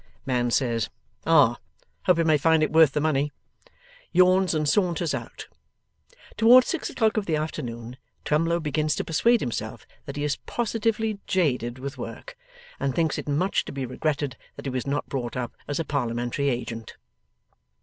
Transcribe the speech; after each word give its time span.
Man 0.25 0.49
says, 0.49 0.89
'Ah! 1.27 1.57
Hope 2.07 2.17
he 2.17 2.23
may 2.23 2.35
find 2.39 2.63
it 2.63 2.71
worth 2.73 2.93
the 2.93 2.99
money!' 2.99 3.31
yawns, 4.11 4.55
and 4.55 4.67
saunters 4.67 5.13
out. 5.13 5.45
Towards 6.37 6.65
six 6.65 6.89
o'clock 6.89 7.17
of 7.17 7.27
the 7.27 7.35
afternoon, 7.35 7.97
Twemlow 8.25 8.59
begins 8.61 8.95
to 8.95 9.03
persuade 9.03 9.41
himself 9.41 9.85
that 10.07 10.15
he 10.15 10.23
is 10.23 10.37
positively 10.37 11.19
jaded 11.27 11.77
with 11.77 11.99
work, 11.99 12.35
and 12.79 12.95
thinks 12.95 13.19
it 13.19 13.29
much 13.29 13.63
to 13.65 13.71
be 13.71 13.85
regretted 13.85 14.37
that 14.55 14.65
he 14.65 14.71
was 14.71 14.87
not 14.87 15.07
brought 15.07 15.37
up 15.37 15.53
as 15.67 15.79
a 15.79 15.85
Parliamentary 15.85 16.49
agent. 16.49 16.97